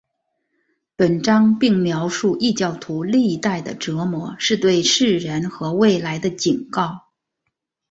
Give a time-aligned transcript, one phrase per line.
[0.95, 7.05] 本章并描述异教徒历代的折磨是对世人和未来的警告。